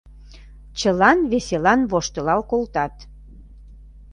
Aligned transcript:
Чылан 0.79 1.19
веселан 1.31 1.81
воштылал 1.91 2.41
колтат. 2.51 2.95